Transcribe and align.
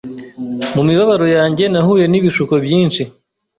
Mu 0.75 0.81
mibabaro 0.87 1.25
yanjye 1.37 1.63
nahuye 1.71 2.05
n’ibishuko 2.07 2.53
byinshi 2.65 3.01